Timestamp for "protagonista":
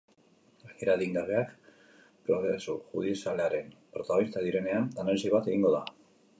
3.99-4.45